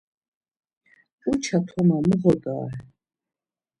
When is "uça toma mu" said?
1.31-2.13